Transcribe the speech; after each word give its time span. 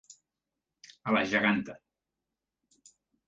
A 1.11 1.13
la 1.17 1.21
geganta. 1.33 1.75